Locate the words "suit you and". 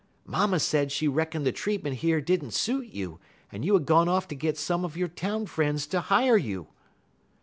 2.55-3.63